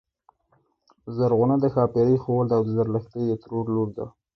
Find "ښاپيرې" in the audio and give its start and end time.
1.73-2.17